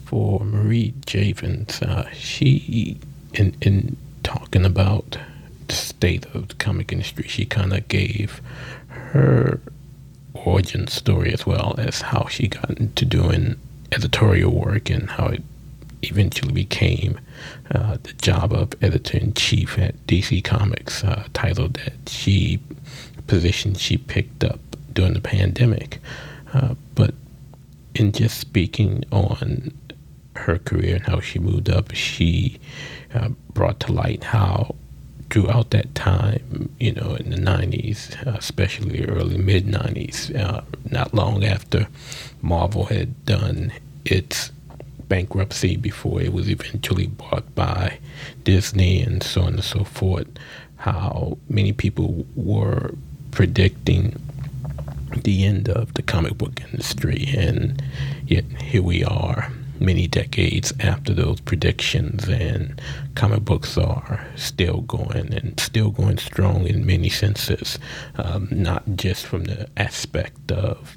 for 0.06 0.42
Marie 0.42 0.94
Javins, 1.06 1.82
uh, 1.82 2.10
she, 2.12 3.00
in, 3.34 3.56
in 3.62 3.98
talking 4.24 4.66
about 4.66 5.18
state 6.04 6.26
of 6.36 6.50
the 6.50 6.56
comic 6.56 6.92
industry, 6.92 7.26
she 7.30 7.46
kind 7.46 7.72
of 7.72 7.88
gave 7.88 8.42
her 8.90 9.62
origin 10.34 10.86
story 10.86 11.32
as 11.32 11.46
well 11.46 11.76
as 11.78 12.02
how 12.02 12.28
she 12.28 12.46
got 12.50 12.72
into 12.72 13.06
doing 13.06 13.56
editorial 13.90 14.52
work 14.52 14.90
and 14.90 15.12
how 15.12 15.28
it 15.28 15.42
eventually 16.02 16.52
became 16.52 17.18
uh, 17.74 17.96
the 18.04 18.12
job 18.22 18.52
of 18.52 18.74
editor 18.82 19.18
in 19.18 19.34
chief 19.34 19.80
at 19.80 19.96
DC 20.06 20.44
Comics, 20.44 21.06
uh, 21.06 21.26
title 21.34 21.70
that 21.70 21.94
she 22.08 22.60
position 23.28 23.74
she 23.74 23.96
picked 23.96 24.44
up 24.44 24.60
during 24.92 25.14
the 25.14 25.22
pandemic. 25.22 26.02
Uh, 26.54 26.76
but 26.96 27.14
in 27.96 28.12
just 28.12 28.38
speaking 28.42 29.06
on 29.10 29.72
her 30.36 30.58
career 30.58 30.96
and 30.96 31.06
how 31.06 31.22
she 31.22 31.40
moved 31.40 31.70
up, 31.70 31.94
she 31.94 32.60
uh, 33.16 33.30
brought 33.54 33.80
to 33.80 33.94
light 33.94 34.26
how 34.26 34.76
throughout 35.34 35.72
that 35.72 35.96
time, 35.96 36.70
you 36.80 36.92
know, 36.92 37.16
in 37.16 37.32
the 37.32 37.38
90s, 37.38 38.16
uh, 38.28 38.38
especially 38.38 39.04
early 39.06 39.36
mid 39.36 39.66
90s, 39.66 40.34
uh, 40.40 40.62
not 40.92 41.12
long 41.12 41.44
after 41.44 41.88
Marvel 42.44 42.86
had 42.86 43.26
done 43.26 43.74
its 44.06 44.52
bankruptcy 45.08 45.76
before 45.76 46.22
it 46.22 46.32
was 46.32 46.48
eventually 46.52 47.08
bought 47.08 47.56
by 47.56 47.98
Disney 48.44 49.02
and 49.02 49.24
so 49.24 49.42
on 49.42 49.56
and 49.56 49.64
so 49.64 49.84
forth, 49.84 50.28
how 50.78 51.40
many 51.50 51.74
people 51.74 52.28
were 52.36 52.94
predicting 53.32 54.22
the 55.24 55.46
end 55.46 55.68
of 55.68 55.96
the 55.96 56.04
comic 56.04 56.38
book 56.38 56.62
industry. 56.62 57.26
And 57.36 57.82
yet 58.28 58.46
here 58.62 58.84
we 58.84 59.04
are, 59.04 59.52
many 59.84 60.08
decades 60.08 60.74
after 60.80 61.14
those 61.14 61.40
predictions, 61.42 62.28
and 62.28 62.82
comic 63.16 63.44
books 63.44 63.78
are 63.78 64.26
still 64.36 64.82
going 64.82 65.34
and 65.34 65.60
still 65.60 65.92
going 65.92 66.18
strong 66.18 66.66
in 66.66 66.86
many 66.86 67.10
senses, 67.10 67.78
um, 68.16 68.48
not 68.50 68.84
just 68.96 69.26
from 69.26 69.44
the 69.44 69.68
aspect 69.78 70.52
of 70.52 70.96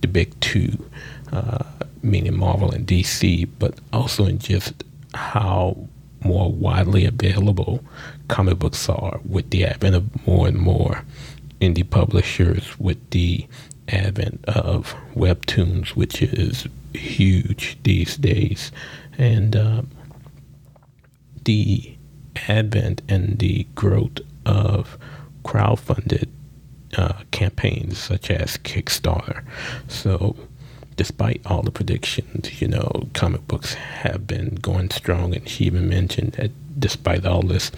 the 0.00 0.08
big 0.08 0.38
two, 0.40 0.90
uh, 1.32 1.64
meaning 2.02 2.36
Marvel 2.36 2.70
and 2.70 2.86
DC, 2.86 3.48
but 3.58 3.78
also 3.92 4.26
in 4.26 4.38
just 4.38 4.84
how 5.14 5.76
more 6.24 6.50
widely 6.50 7.04
available 7.04 7.82
comic 8.26 8.58
books 8.58 8.88
are 8.88 9.20
with 9.24 9.48
the 9.50 9.64
advent 9.64 9.94
of 9.94 10.26
more 10.26 10.48
and 10.48 10.58
more 10.58 11.04
indie 11.60 11.88
publishers, 11.88 12.78
with 12.78 13.10
the 13.10 13.46
advent 13.88 14.44
of 14.46 14.94
webtoons, 15.14 15.90
which 15.90 16.22
is 16.22 16.66
huge 16.92 17.78
these 17.82 18.16
days, 18.16 18.72
and 19.16 19.56
uh, 19.56 19.82
the 21.44 21.96
advent 22.48 23.02
and 23.08 23.38
the 23.38 23.66
growth 23.74 24.18
of 24.46 24.98
crowdfunded 25.44 26.28
uh, 26.96 27.22
campaigns 27.30 27.98
such 27.98 28.30
as 28.30 28.56
Kickstarter. 28.58 29.42
So 29.88 30.36
despite 30.98 31.40
all 31.46 31.62
the 31.62 31.70
predictions, 31.70 32.60
you 32.60 32.68
know, 32.68 33.08
comic 33.14 33.46
books 33.46 33.74
have 33.74 34.26
been 34.26 34.56
going 34.56 34.90
strong. 34.90 35.34
And 35.34 35.48
she 35.48 35.64
even 35.64 35.88
mentioned 35.88 36.32
that 36.32 36.50
despite 36.78 37.24
all 37.24 37.42
this, 37.42 37.70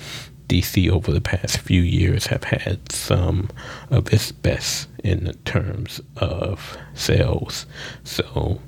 DC 0.49 0.90
over 0.90 1.12
the 1.12 1.21
past 1.21 1.59
few 1.59 1.83
years 1.83 2.26
have 2.26 2.45
had 2.45 2.90
some 2.90 3.50
of 3.88 4.12
its 4.12 4.33
best 4.33 4.88
in 5.04 5.33
terms 5.45 6.00
of 6.16 6.76
sales. 6.95 7.66
So 8.04 8.61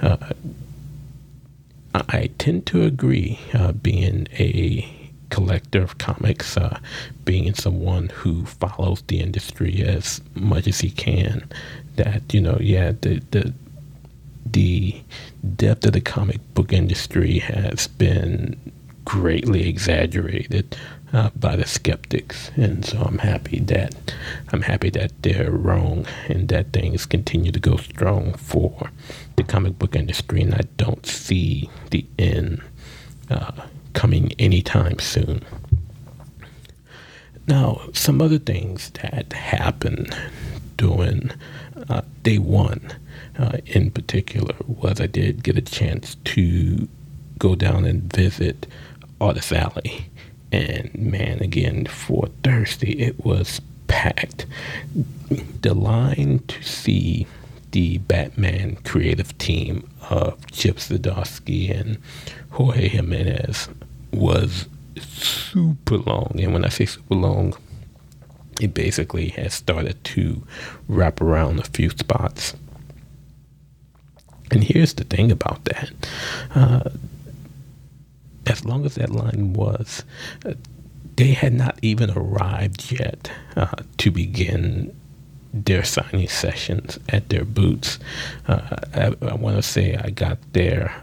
uh, 0.00 0.16
I 1.94 2.30
tend 2.38 2.66
to 2.66 2.82
agree, 2.82 3.38
uh, 3.54 3.72
being 3.72 4.28
a 4.38 4.88
collector 5.30 5.82
of 5.82 5.98
comics, 5.98 6.56
uh, 6.56 6.78
being 7.24 7.54
someone 7.54 8.08
who 8.08 8.46
follows 8.46 9.02
the 9.08 9.20
industry 9.20 9.82
as 9.82 10.20
much 10.34 10.66
as 10.66 10.80
he 10.80 10.90
can, 10.90 11.48
that, 11.96 12.22
you 12.32 12.40
know, 12.40 12.58
yeah, 12.60 12.92
the, 13.00 13.22
the 13.30 13.52
the 14.50 15.02
depth 15.56 15.84
of 15.84 15.92
the 15.92 16.00
comic 16.00 16.40
book 16.54 16.72
industry 16.72 17.38
has 17.38 17.86
been 17.86 18.56
greatly 19.08 19.66
exaggerated 19.66 20.76
uh, 21.14 21.30
by 21.34 21.56
the 21.56 21.64
skeptics, 21.64 22.50
and 22.56 22.84
so 22.84 22.98
I'm 22.98 23.16
happy 23.16 23.58
that 23.60 23.94
I'm 24.52 24.60
happy 24.60 24.90
that 24.90 25.12
they're 25.22 25.50
wrong 25.50 26.04
and 26.28 26.46
that 26.50 26.74
things 26.74 27.06
continue 27.06 27.50
to 27.50 27.58
go 27.58 27.78
strong 27.78 28.34
for 28.34 28.90
the 29.36 29.44
comic 29.44 29.78
book 29.78 29.96
industry, 29.96 30.42
and 30.42 30.54
I 30.54 30.60
don't 30.76 31.06
see 31.06 31.70
the 31.90 32.04
end 32.18 32.60
uh, 33.30 33.52
coming 33.94 34.32
anytime 34.38 34.98
soon. 34.98 35.42
Now, 37.46 37.80
some 37.94 38.20
other 38.20 38.38
things 38.38 38.90
that 39.00 39.32
happened 39.32 40.14
during 40.76 41.30
uh, 41.88 42.02
day 42.24 42.36
one 42.36 42.92
uh, 43.38 43.56
in 43.64 43.90
particular 43.90 44.54
was 44.66 45.00
I 45.00 45.06
did 45.06 45.42
get 45.42 45.56
a 45.56 45.62
chance 45.62 46.16
to 46.26 46.86
go 47.38 47.54
down 47.54 47.86
and 47.86 48.12
visit 48.12 48.66
Artist 49.20 49.52
Alley. 49.52 50.06
And 50.50 50.94
man, 50.94 51.40
again, 51.40 51.86
for 51.86 52.28
Thursday, 52.42 52.92
it 52.92 53.24
was 53.24 53.60
packed. 53.86 54.46
The 55.60 55.74
line 55.74 56.40
to 56.48 56.62
see 56.62 57.26
the 57.72 57.98
Batman 57.98 58.76
creative 58.76 59.36
team 59.38 59.88
of 60.08 60.50
Chip 60.50 60.76
Zdarsky 60.76 61.78
and 61.78 61.98
Jorge 62.50 62.88
Jimenez 62.88 63.68
was 64.12 64.66
super 64.96 65.98
long. 65.98 66.32
And 66.38 66.54
when 66.54 66.64
I 66.64 66.70
say 66.70 66.86
super 66.86 67.14
long, 67.14 67.54
it 68.60 68.74
basically 68.74 69.28
has 69.30 69.54
started 69.54 70.02
to 70.04 70.42
wrap 70.88 71.20
around 71.20 71.60
a 71.60 71.64
few 71.64 71.90
spots. 71.90 72.54
And 74.50 74.64
here's 74.64 74.94
the 74.94 75.04
thing 75.04 75.30
about 75.30 75.64
that. 75.66 75.90
Uh, 76.54 76.90
as 78.48 78.64
long 78.64 78.84
as 78.84 78.94
that 78.96 79.10
line 79.10 79.52
was, 79.52 80.04
they 81.16 81.32
had 81.32 81.52
not 81.52 81.78
even 81.82 82.10
arrived 82.10 82.92
yet 82.92 83.30
uh, 83.56 83.66
to 83.98 84.10
begin 84.10 84.94
their 85.52 85.84
signing 85.84 86.28
sessions 86.28 86.98
at 87.08 87.28
their 87.28 87.44
booths. 87.44 87.98
Uh, 88.46 88.76
I, 88.94 89.14
I 89.22 89.34
want 89.34 89.56
to 89.56 89.62
say 89.62 89.96
I 89.96 90.10
got 90.10 90.38
there 90.52 90.94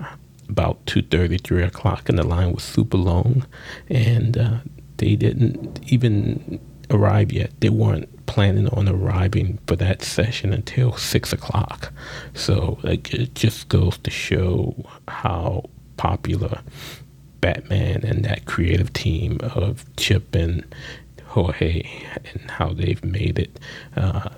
about 0.47 0.85
2.30, 0.85 1.41
3 1.41 1.63
o'clock, 1.63 2.07
and 2.07 2.17
the 2.17 2.23
line 2.23 2.53
was 2.53 2.63
super 2.63 2.97
long, 2.97 3.45
and 3.89 4.37
uh, 4.37 4.57
they 4.97 5.15
didn't 5.15 5.79
even 5.91 6.59
arrive 6.89 7.31
yet. 7.31 7.51
They 7.59 7.69
weren't 7.69 8.25
planning 8.25 8.69
on 8.69 8.87
arriving 8.87 9.59
for 9.67 9.75
that 9.75 10.01
session 10.01 10.53
until 10.53 10.95
six 10.97 11.33
o'clock. 11.33 11.91
So 12.33 12.79
like, 12.83 13.13
it 13.13 13.35
just 13.35 13.69
goes 13.69 13.97
to 13.99 14.11
show 14.11 14.75
how 15.07 15.69
popular 15.97 16.61
Batman 17.45 18.03
and 18.03 18.25
that 18.25 18.45
creative 18.45 18.91
team 18.93 19.37
of 19.43 19.85
Chip 19.97 20.33
and 20.33 20.65
Jorge 21.27 21.83
and 22.33 22.49
how 22.49 22.73
they've 22.73 23.03
made 23.03 23.37
it 23.37 23.59
uh, 23.95 24.29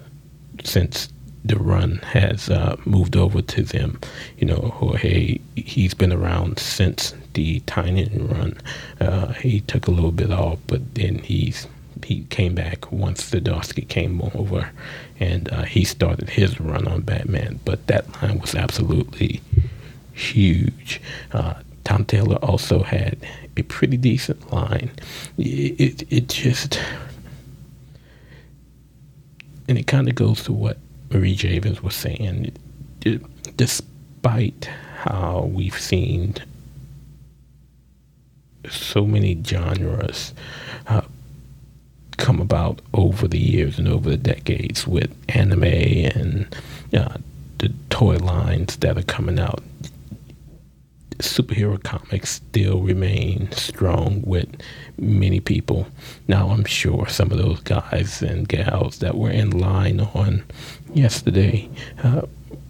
since 0.66 1.08
the 1.46 1.56
run 1.56 2.00
has 2.00 2.50
uh, 2.50 2.76
moved 2.84 3.16
over 3.16 3.42
to 3.42 3.64
them. 3.64 3.98
You 4.40 4.48
know, 4.48 4.74
Jorge, 4.76 5.40
he's 5.56 5.94
been 5.94 6.12
around 6.12 6.60
since 6.60 7.16
the 7.32 7.62
Tynion 7.62 8.30
run. 8.30 8.58
Uh, 9.00 9.32
he 9.36 9.62
took 9.62 9.88
a 9.88 9.92
little 9.92 10.12
bit 10.12 10.32
off, 10.32 10.60
but 10.68 10.96
then 10.96 11.20
he's 11.20 11.66
he 12.04 12.26
came 12.26 12.56
back 12.56 12.92
once 12.92 13.30
the 13.30 13.40
Zdarsky 13.40 13.88
came 13.88 14.22
over, 14.36 14.70
and 15.18 15.50
uh, 15.54 15.64
he 15.64 15.86
started 15.86 16.30
his 16.32 16.60
run 16.60 16.90
on 16.90 17.02
Batman. 17.04 17.62
But 17.64 17.88
that 17.88 18.22
line 18.22 18.40
was 18.40 18.54
absolutely 18.54 19.40
huge. 20.12 21.00
Tom 21.88 22.04
Taylor 22.04 22.36
also 22.44 22.84
had 22.84 23.18
a 23.56 23.62
pretty 23.64 23.96
decent 23.96 24.52
line. 24.52 24.92
It, 25.38 25.80
it, 25.80 26.12
it 26.12 26.28
just, 26.28 26.78
and 29.70 29.78
it 29.78 29.88
kind 29.88 30.10
of 30.10 30.16
goes 30.16 30.44
to 30.44 30.52
what 30.52 30.80
Marie 31.10 31.34
Javins 31.34 31.82
was 31.82 31.96
saying. 31.96 32.52
It, 33.06 33.56
despite 33.56 34.66
how 34.98 35.50
we've 35.50 35.80
seen 35.80 36.36
so 38.70 39.06
many 39.06 39.42
genres 39.42 40.34
uh, 40.88 41.04
come 42.18 42.42
about 42.42 42.82
over 42.94 43.30
the 43.30 43.40
years 43.40 43.80
and 43.80 43.88
over 43.88 44.10
the 44.10 44.18
decades 44.18 44.86
with 44.86 45.16
anime 45.30 45.64
and 45.64 46.54
uh, 46.94 47.16
the 47.60 47.72
toy 47.90 48.18
lines 48.18 48.76
that 48.78 48.98
are 48.98 49.04
coming 49.04 49.40
out 49.40 49.64
superhero 51.20 51.82
comics 51.82 52.30
still 52.30 52.82
remain 52.82 53.52
strong 53.52 54.22
with 54.26 54.48
many 54.98 55.40
people. 55.40 55.88
Now, 56.28 56.50
I'm 56.50 56.66
sure 56.66 57.08
some 57.08 57.32
of 57.32 57.38
those 57.38 57.60
guys 57.62 58.22
and 58.22 58.48
gals 58.48 59.00
that 59.00 59.16
were 59.16 59.32
in 59.32 59.52
line 59.52 60.00
on 60.00 60.44
yesterday 60.94 61.70
uh, 62.04 62.22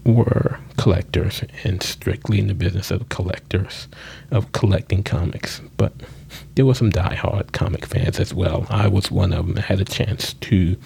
were 0.06 0.60
collectors 0.78 1.44
and 1.64 1.84
strictly 1.84 2.40
in 2.40 2.48
the 2.48 2.54
business 2.54 2.92
of 2.92 3.10
collectors, 3.10 3.88
of 4.32 4.52
collecting 4.54 5.04
comics. 5.04 5.62
But 5.76 5.94
there 6.56 6.66
were 6.66 6.74
some 6.74 6.90
die-hard 6.90 7.52
comic 7.54 7.86
fans 7.86 8.20
as 8.20 8.34
well. 8.34 8.66
I 8.70 8.88
was 8.88 9.12
one 9.12 9.34
of 9.34 9.48
them. 9.48 9.58
I 9.58 9.62
had 9.62 9.82
a 9.82 9.86
chance 9.86 10.34
to 10.34 10.78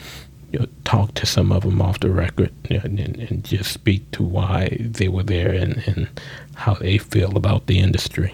you 0.51 0.60
know, 0.60 0.67
talk 0.84 1.13
to 1.15 1.25
some 1.25 1.51
of 1.51 1.63
them 1.63 1.81
off 1.81 2.00
the 2.01 2.10
record 2.10 2.51
and, 2.70 3.00
and, 3.00 3.17
and 3.17 3.43
just 3.43 3.72
speak 3.72 4.10
to 4.12 4.24
why 4.24 4.77
they 4.79 5.08
were 5.08 5.24
there 5.24 5.53
and, 5.53 5.81
and 5.88 6.08
how 6.55 6.74
they 6.74 6.98
feel 6.98 7.38
about 7.38 7.67
the 7.67 7.79
industry. 7.79 8.34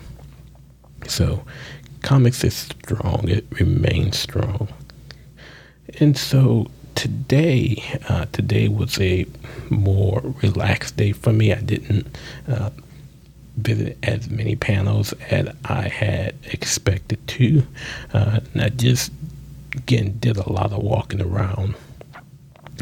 So, 1.08 1.46
comics 2.02 2.44
is 2.44 2.56
strong, 2.56 3.28
it 3.28 3.46
remains 3.52 4.18
strong. 4.18 4.68
And 6.00 6.18
so, 6.18 6.72
today, 6.96 7.84
uh, 8.10 8.26
today 8.32 8.68
was 8.68 9.00
a 9.00 9.28
more 9.70 10.22
relaxed 10.42 10.98
day 10.98 11.12
for 11.12 11.32
me. 11.32 11.54
I 11.54 11.62
didn't 11.62 12.08
uh, 12.48 12.72
visit 13.58 13.98
as 14.02 14.30
many 14.30 14.56
panels 14.56 15.14
as 15.30 15.50
I 15.66 15.88
had 15.88 16.34
expected 16.46 17.26
to. 17.28 17.64
Uh, 18.12 18.40
I 18.56 18.70
just, 18.70 19.12
again, 19.74 20.18
did 20.20 20.38
a 20.38 20.52
lot 20.52 20.72
of 20.74 20.82
walking 20.82 21.22
around 21.22 21.76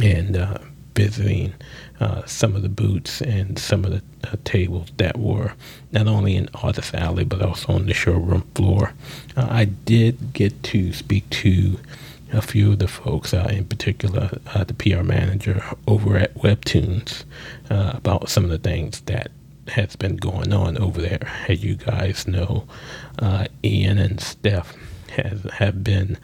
and 0.01 0.37
uh, 0.37 0.57
visiting 0.95 1.53
uh, 1.99 2.25
some 2.25 2.55
of 2.55 2.61
the 2.61 2.69
booths 2.69 3.21
and 3.21 3.59
some 3.59 3.85
of 3.85 3.91
the 3.91 4.01
uh, 4.27 4.35
tables 4.43 4.89
that 4.97 5.17
were 5.17 5.53
not 5.91 6.07
only 6.07 6.35
in 6.35 6.49
Artist 6.63 6.93
Alley 6.93 7.23
but 7.23 7.41
also 7.41 7.73
on 7.73 7.85
the 7.85 7.93
showroom 7.93 8.43
floor. 8.55 8.93
Uh, 9.35 9.47
I 9.49 9.65
did 9.65 10.33
get 10.33 10.63
to 10.63 10.93
speak 10.93 11.29
to 11.31 11.79
a 12.33 12.41
few 12.41 12.73
of 12.73 12.79
the 12.79 12.87
folks, 12.87 13.33
uh, 13.33 13.47
in 13.51 13.65
particular 13.65 14.39
uh, 14.53 14.63
the 14.63 14.73
PR 14.73 15.03
manager 15.03 15.63
over 15.87 16.17
at 16.17 16.33
Webtoons, 16.35 17.23
about 17.69 18.29
some 18.29 18.43
of 18.43 18.49
the 18.49 18.57
things 18.57 19.01
that 19.01 19.31
has 19.69 19.95
been 19.95 20.17
going 20.17 20.51
on 20.51 20.77
over 20.77 21.01
there. 21.01 21.31
As 21.47 21.63
you 21.63 21.75
guys 21.75 22.27
know, 22.27 22.65
Ian 23.63 23.99
and 23.99 24.19
Steph 24.19 24.75
has 25.11 25.43
have 25.53 25.83
been 25.83 26.17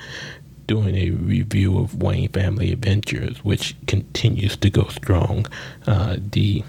doing 0.71 0.95
a 0.95 1.09
review 1.09 1.77
of 1.77 2.01
Wayne 2.01 2.29
Family 2.29 2.71
Adventures, 2.71 3.43
which 3.43 3.75
continues 3.87 4.55
to 4.55 4.69
go 4.69 4.87
strong. 4.87 5.45
Uh, 5.85 6.15
the 6.17 6.63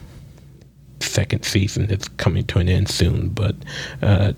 second 0.99 1.45
season 1.45 1.89
is 1.89 2.09
coming 2.09 2.45
to 2.47 2.59
an 2.59 2.69
end 2.69 2.89
soon, 2.89 3.29
but 3.29 3.55
uh, 4.03 4.33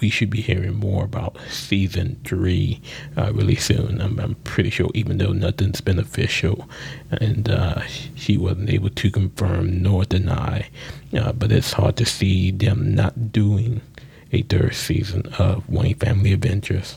we 0.00 0.08
should 0.08 0.30
be 0.30 0.40
hearing 0.40 0.74
more 0.74 1.04
about 1.04 1.36
season 1.50 2.18
three 2.24 2.80
uh, 3.18 3.30
really 3.34 3.56
soon. 3.56 4.00
I'm, 4.00 4.18
I'm, 4.18 4.36
pretty 4.36 4.70
sure, 4.70 4.88
even 4.94 5.18
though 5.18 5.32
nothing's 5.32 5.82
been 5.82 5.98
official, 5.98 6.66
and 7.10 7.50
uh, 7.50 7.82
she 8.14 8.38
wasn't 8.38 8.70
able 8.70 8.88
to 8.88 9.10
confirm 9.10 9.82
nor 9.82 10.06
deny, 10.06 10.70
uh, 11.12 11.32
but 11.32 11.52
it's 11.52 11.74
hard 11.74 11.98
to 11.98 12.06
see 12.06 12.52
them 12.52 12.94
not 12.94 13.32
doing 13.32 13.82
a 14.32 14.40
third 14.40 14.74
season 14.74 15.26
of 15.38 15.68
Wayne 15.68 15.96
Family 15.96 16.32
Adventures. 16.32 16.96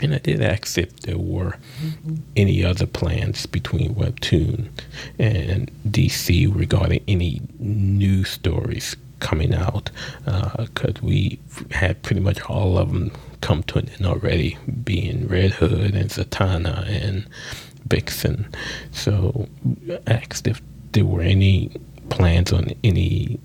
And 0.00 0.14
I 0.14 0.18
did 0.18 0.40
ask 0.40 0.78
if 0.78 0.94
there 1.00 1.18
were 1.18 1.56
any 2.34 2.64
other 2.64 2.86
plans 2.86 3.46
between 3.46 3.94
Webtoon 3.94 4.68
and 5.18 5.70
DC 5.88 6.54
regarding 6.54 7.04
any 7.06 7.42
new 7.58 8.24
stories 8.24 8.96
coming 9.20 9.54
out, 9.54 9.90
because 10.24 10.96
uh, 10.96 11.00
we 11.02 11.38
had 11.70 12.02
pretty 12.02 12.20
much 12.20 12.40
all 12.42 12.78
of 12.78 12.92
them 12.92 13.12
come 13.40 13.62
to 13.64 13.78
an 13.78 13.88
end 13.90 14.06
already, 14.06 14.58
being 14.82 15.28
Red 15.28 15.52
Hood 15.52 15.94
and 15.94 16.10
Zatanna 16.10 16.88
and 16.88 17.26
Vixen. 17.86 18.48
So 18.90 19.48
I 19.88 20.12
asked 20.12 20.46
if 20.46 20.60
there 20.92 21.04
were 21.04 21.22
any 21.22 21.70
plans 22.08 22.52
on 22.52 22.72
any 22.82 23.38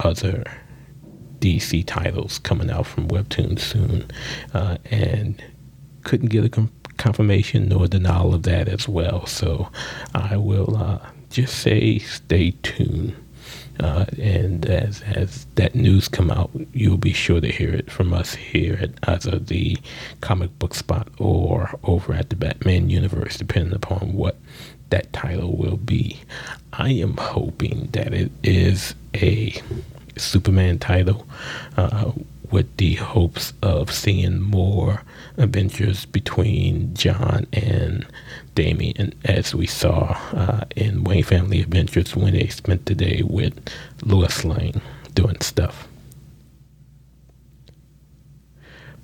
other 0.00 0.44
DC 1.40 1.84
titles 1.86 2.38
coming 2.38 2.70
out 2.70 2.86
from 2.86 3.08
Webtoon 3.08 3.58
soon, 3.58 4.10
uh, 4.54 4.78
and 4.90 5.42
couldn't 6.04 6.28
get 6.28 6.44
a 6.44 6.48
com- 6.48 6.70
confirmation 6.96 7.68
nor 7.68 7.86
denial 7.86 8.34
of 8.34 8.44
that 8.44 8.68
as 8.68 8.88
well. 8.88 9.26
So 9.26 9.70
I 10.14 10.36
will 10.36 10.76
uh, 10.76 10.98
just 11.30 11.58
say 11.58 11.98
stay 11.98 12.52
tuned. 12.62 13.16
Uh, 13.80 14.04
and 14.20 14.66
as 14.66 15.02
as 15.02 15.46
that 15.56 15.74
news 15.74 16.06
come 16.06 16.30
out, 16.30 16.50
you'll 16.72 16.96
be 16.96 17.12
sure 17.12 17.40
to 17.40 17.50
hear 17.50 17.74
it 17.74 17.90
from 17.90 18.12
us 18.14 18.34
here 18.34 18.78
at 18.80 18.90
either 19.08 19.38
the 19.40 19.76
comic 20.20 20.56
book 20.60 20.74
spot 20.74 21.08
or 21.18 21.76
over 21.82 22.12
at 22.14 22.30
the 22.30 22.36
Batman 22.36 22.88
universe, 22.88 23.36
depending 23.36 23.74
upon 23.74 24.12
what 24.12 24.38
that 24.90 25.12
title 25.12 25.56
will 25.56 25.76
be. 25.76 26.20
I 26.72 26.90
am 26.90 27.16
hoping 27.16 27.88
that 27.92 28.14
it 28.14 28.30
is 28.44 28.94
a 29.14 29.60
Superman 30.16 30.78
title. 30.78 31.26
Uh, 31.76 32.12
with 32.54 32.76
the 32.76 32.94
hopes 32.94 33.52
of 33.62 33.92
seeing 33.92 34.40
more 34.40 35.02
adventures 35.38 36.06
between 36.06 36.94
Jon 36.94 37.48
and 37.52 38.06
Damian, 38.54 39.12
as 39.24 39.56
we 39.56 39.66
saw 39.66 40.16
uh, 40.32 40.60
in 40.76 41.02
Wayne 41.02 41.24
Family 41.24 41.60
Adventures 41.60 42.14
when 42.14 42.32
they 42.32 42.46
spent 42.46 42.86
the 42.86 42.94
day 42.94 43.22
with 43.24 43.58
Lois 44.04 44.44
Lane 44.44 44.80
doing 45.14 45.40
stuff. 45.40 45.88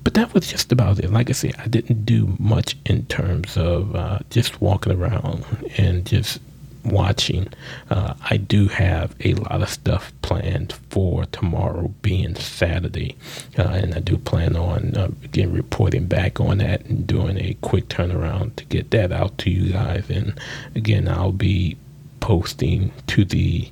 But 0.04 0.14
that 0.14 0.32
was 0.32 0.46
just 0.46 0.70
about 0.70 1.00
it. 1.00 1.10
Like 1.10 1.28
I 1.28 1.32
said, 1.32 1.56
I 1.58 1.66
didn't 1.66 2.06
do 2.06 2.36
much 2.38 2.76
in 2.86 3.04
terms 3.06 3.56
of 3.56 3.96
uh, 3.96 4.20
just 4.30 4.60
walking 4.60 4.92
around 4.92 5.44
and 5.76 6.06
just 6.06 6.38
watching. 6.84 7.52
Uh, 7.90 8.14
I 8.28 8.36
do 8.36 8.68
have 8.68 9.14
a 9.24 9.34
lot 9.34 9.62
of 9.62 9.68
stuff 9.68 10.12
planned 10.22 10.72
for 10.90 11.24
tomorrow, 11.26 11.92
being 12.02 12.34
Saturday, 12.34 13.16
uh, 13.58 13.62
and 13.62 13.94
I 13.94 14.00
do 14.00 14.16
plan 14.16 14.56
on 14.56 14.96
uh, 14.96 15.10
again 15.24 15.52
reporting 15.52 16.06
back 16.06 16.40
on 16.40 16.58
that 16.58 16.84
and 16.86 17.06
doing 17.06 17.38
a 17.38 17.56
quick 17.60 17.88
turnaround 17.88 18.56
to 18.56 18.64
get 18.64 18.90
that 18.90 19.12
out 19.12 19.38
to 19.38 19.50
you 19.50 19.72
guys. 19.72 20.08
And 20.10 20.38
again, 20.74 21.08
I'll 21.08 21.32
be 21.32 21.76
posting 22.20 22.92
to 23.08 23.24
the 23.24 23.70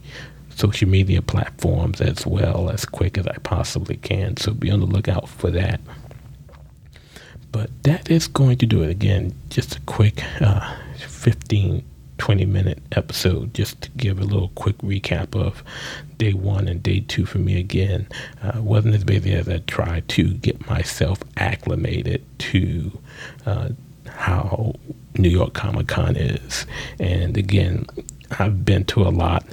social 0.50 0.88
media 0.88 1.22
platforms 1.22 2.00
as 2.00 2.26
well 2.26 2.68
as 2.70 2.84
quick 2.84 3.16
as 3.16 3.26
I 3.26 3.36
possibly 3.38 3.96
can. 3.96 4.36
So 4.36 4.52
be 4.52 4.70
on 4.70 4.80
the 4.80 4.86
lookout 4.86 5.28
for 5.28 5.50
that. 5.52 5.80
But 7.52 7.70
that 7.84 8.10
is 8.10 8.26
going 8.26 8.58
to 8.58 8.66
do 8.66 8.82
it. 8.82 8.90
Again, 8.90 9.34
just 9.48 9.76
a 9.76 9.80
quick 9.82 10.22
uh, 10.40 10.76
15 10.98 11.84
20 12.18 12.44
minute 12.46 12.82
episode 12.92 13.54
just 13.54 13.80
to 13.82 13.90
give 13.90 14.18
a 14.20 14.24
little 14.24 14.48
quick 14.50 14.76
recap 14.78 15.34
of 15.34 15.62
day 16.18 16.32
one 16.32 16.68
and 16.68 16.82
day 16.82 17.00
two 17.00 17.24
for 17.24 17.38
me 17.38 17.58
again. 17.58 18.06
Uh, 18.42 18.60
wasn't 18.60 18.94
as 18.94 19.04
busy 19.04 19.32
as 19.34 19.48
I 19.48 19.58
tried 19.58 20.08
to 20.10 20.34
get 20.34 20.68
myself 20.68 21.20
acclimated 21.36 22.24
to 22.40 22.98
uh, 23.46 23.68
how 24.08 24.74
New 25.16 25.28
York 25.28 25.54
Comic 25.54 25.88
Con 25.88 26.16
is. 26.16 26.66
And 26.98 27.36
again, 27.36 27.86
I've 28.38 28.64
been 28.64 28.84
to 28.86 29.02
a 29.02 29.08
lot, 29.10 29.44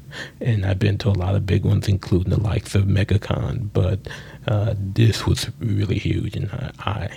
and 0.42 0.66
I've 0.66 0.80
been 0.80 0.98
to 1.00 1.10
a 1.10 1.12
lot 1.12 1.36
of 1.36 1.46
big 1.46 1.64
ones, 1.64 1.88
including 1.88 2.32
the 2.32 2.40
likes 2.40 2.76
of 2.76 2.86
MegaCon. 2.86 3.70
But 3.74 4.00
uh, 4.48 4.76
this 4.78 5.26
was 5.26 5.50
really 5.60 5.98
huge, 5.98 6.36
and 6.36 6.50
I, 6.52 6.72
I, 6.80 7.10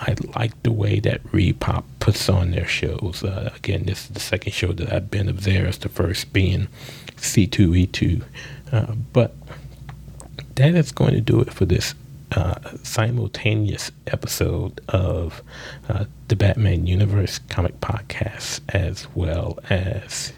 I 0.00 0.16
like 0.34 0.62
the 0.62 0.72
way 0.72 1.00
that 1.00 1.22
ReedPop 1.24 1.84
puts 2.00 2.28
on 2.28 2.52
their 2.52 2.66
shows. 2.66 3.22
Uh, 3.22 3.52
again, 3.54 3.84
this 3.84 4.04
is 4.04 4.08
the 4.10 4.20
second 4.20 4.52
show 4.52 4.72
that 4.72 4.92
I've 4.92 5.10
been 5.10 5.28
of 5.28 5.44
theirs. 5.44 5.78
The 5.78 5.88
first 5.88 6.32
being 6.32 6.68
C2E2, 7.16 8.22
uh, 8.72 8.94
but 9.12 9.34
that 10.54 10.74
is 10.74 10.92
going 10.92 11.14
to 11.14 11.20
do 11.20 11.40
it 11.40 11.52
for 11.52 11.64
this 11.64 11.94
uh, 12.32 12.54
simultaneous 12.82 13.92
episode 14.06 14.80
of 14.88 15.42
uh, 15.88 16.04
the 16.28 16.36
Batman 16.36 16.86
Universe 16.86 17.38
comic 17.48 17.80
podcast 17.80 18.60
as 18.70 19.06
well 19.14 19.58
as 19.70 20.32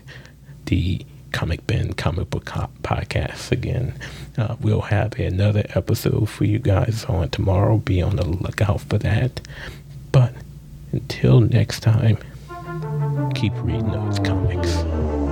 the 0.66 1.04
Comic 1.32 1.66
Bin 1.66 1.92
Comic 1.94 2.30
Book 2.30 2.44
Podcast 2.82 3.50
again. 3.52 3.94
Uh, 4.38 4.56
we'll 4.60 4.80
have 4.82 5.18
another 5.18 5.64
episode 5.74 6.28
for 6.28 6.44
you 6.44 6.58
guys 6.58 7.04
on 7.06 7.28
tomorrow. 7.30 7.78
Be 7.78 8.00
on 8.00 8.16
the 8.16 8.26
lookout 8.26 8.80
for 8.80 8.98
that. 8.98 9.40
But 10.12 10.32
until 10.92 11.40
next 11.40 11.80
time, 11.80 12.18
keep 13.34 13.52
reading 13.56 13.90
those 13.90 14.18
comics. 14.20 15.25